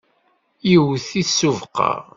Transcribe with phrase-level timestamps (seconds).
[0.69, 1.91] yewwet-it s ubeqqa.